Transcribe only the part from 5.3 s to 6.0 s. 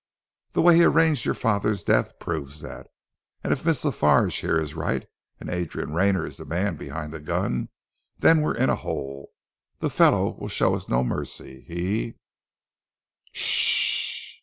and Adrian